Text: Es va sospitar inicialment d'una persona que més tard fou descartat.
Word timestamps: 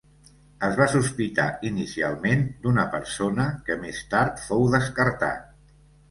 Es 0.67 0.71
va 0.77 0.85
sospitar 0.91 1.43
inicialment 1.69 2.41
d'una 2.63 2.85
persona 2.93 3.45
que 3.67 3.77
més 3.83 3.99
tard 4.15 4.41
fou 4.47 4.65
descartat. 4.77 5.45